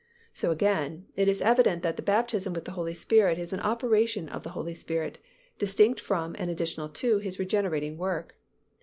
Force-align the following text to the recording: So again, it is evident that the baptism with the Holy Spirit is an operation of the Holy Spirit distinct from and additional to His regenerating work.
So 0.33 0.49
again, 0.49 1.05
it 1.15 1.27
is 1.27 1.43
evident 1.43 1.83
that 1.83 1.95
the 1.95 2.01
baptism 2.01 2.53
with 2.53 2.65
the 2.65 2.71
Holy 2.71 2.95
Spirit 2.95 3.37
is 3.37 3.53
an 3.53 3.59
operation 3.59 4.29
of 4.29 4.41
the 4.41 4.49
Holy 4.57 4.73
Spirit 4.73 5.19
distinct 5.59 5.99
from 5.99 6.35
and 6.39 6.49
additional 6.49 6.89
to 7.05 7.19
His 7.19 7.37
regenerating 7.37 7.99
work. 7.99 8.33